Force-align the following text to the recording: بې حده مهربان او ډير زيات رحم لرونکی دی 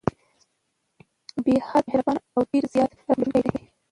بې 1.43 1.55
حده 1.67 1.81
مهربان 1.87 2.17
او 2.33 2.41
ډير 2.49 2.63
زيات 2.73 2.89
رحم 2.97 3.15
لرونکی 3.19 3.49
دی 3.55 3.63